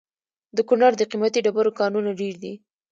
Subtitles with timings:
[0.55, 2.53] د کونړ د قیمتي ډبرو کانونه ډیر دي